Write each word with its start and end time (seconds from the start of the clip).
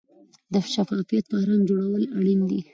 د 0.53 0.53
شفافیت 0.73 1.25
فرهنګ 1.31 1.61
جوړول 1.69 2.03
اړین 2.17 2.39
دي 2.49 2.59